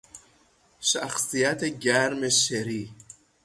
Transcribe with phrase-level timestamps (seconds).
[0.89, 2.93] شخصیت گرم شری